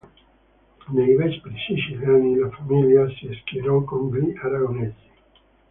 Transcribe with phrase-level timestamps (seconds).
[0.87, 5.09] Nei Vespri siciliani la famiglia si schierò con gli aragonesi.